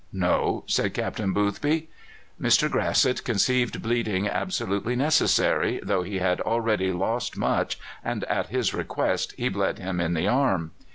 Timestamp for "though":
5.83-6.01